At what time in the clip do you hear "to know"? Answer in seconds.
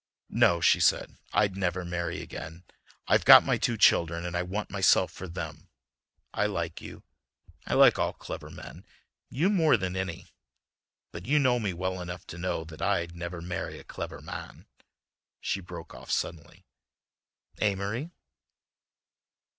12.33-12.63